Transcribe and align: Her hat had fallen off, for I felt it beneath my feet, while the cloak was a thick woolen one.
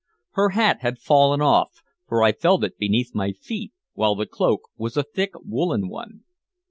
Her 0.31 0.49
hat 0.57 0.79
had 0.81 0.97
fallen 0.97 1.41
off, 1.43 1.83
for 2.07 2.23
I 2.23 2.31
felt 2.31 2.63
it 2.63 2.79
beneath 2.79 3.13
my 3.13 3.33
feet, 3.33 3.71
while 3.93 4.15
the 4.15 4.25
cloak 4.25 4.61
was 4.75 4.97
a 4.97 5.03
thick 5.03 5.33
woolen 5.45 5.87
one. 5.89 6.23